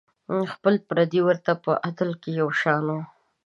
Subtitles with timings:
[0.53, 3.01] خپل پردي ورته په عدل کې یو شان وو.